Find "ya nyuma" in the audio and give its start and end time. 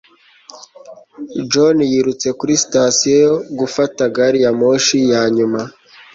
5.11-5.61